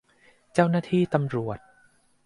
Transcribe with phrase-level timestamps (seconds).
[0.53, 1.57] เจ้าหน้าที่ตำรวจ